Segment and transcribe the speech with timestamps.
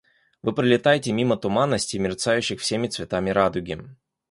[0.41, 3.79] Вы пролетаете мимо туманностей, мерцающих всеми цветами радуги.